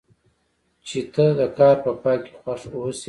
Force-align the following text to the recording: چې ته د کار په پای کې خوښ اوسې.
چې 0.87 0.99
ته 1.13 1.25
د 1.39 1.41
کار 1.57 1.75
په 1.83 1.91
پای 2.01 2.17
کې 2.23 2.33
خوښ 2.41 2.61
اوسې. 2.75 2.99